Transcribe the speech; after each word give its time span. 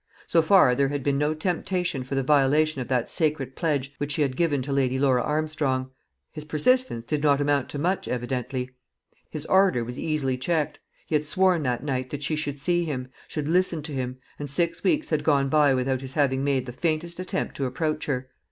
So 0.25 0.41
far 0.41 0.73
there 0.73 0.87
had 0.87 1.03
been 1.03 1.19
no 1.19 1.35
temptation 1.35 2.01
for 2.01 2.15
the 2.15 2.23
violation 2.23 2.81
of 2.81 2.87
that 2.87 3.07
sacred 3.07 3.55
pledge 3.55 3.93
which 3.99 4.13
she 4.13 4.23
had 4.23 4.35
given 4.35 4.63
to 4.63 4.73
Lady 4.73 4.97
Laura 4.97 5.21
Armstrong. 5.21 5.91
His 6.31 6.43
persistence 6.43 7.03
did 7.03 7.21
not 7.21 7.39
amount 7.39 7.69
to 7.69 7.77
much 7.77 8.07
evidently; 8.07 8.71
his 9.29 9.45
ardour 9.45 9.83
was 9.83 9.99
easily 9.99 10.39
checked; 10.39 10.79
he 11.05 11.13
had 11.13 11.23
sworn 11.23 11.61
that 11.61 11.83
night 11.83 12.09
that 12.09 12.23
she 12.23 12.35
should 12.35 12.57
see 12.57 12.83
him, 12.83 13.09
should 13.27 13.47
listen 13.47 13.83
to 13.83 13.91
him, 13.93 14.17
and 14.39 14.49
six 14.49 14.83
weeks 14.83 15.11
had 15.11 15.23
gone 15.23 15.49
by 15.49 15.71
without 15.75 16.01
his 16.01 16.13
having 16.13 16.43
made 16.43 16.65
the 16.65 16.73
faintest 16.73 17.19
attempt 17.19 17.55
to 17.57 17.65
approach 17.67 18.07
her. 18.07 18.27